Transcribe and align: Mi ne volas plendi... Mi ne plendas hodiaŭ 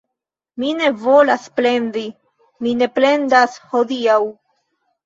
Mi 0.61 0.71
ne 0.79 0.89
volas 1.03 1.45
plendi... 1.59 2.05
Mi 2.65 2.75
ne 2.83 2.91
plendas 2.99 3.63
hodiaŭ 3.71 4.23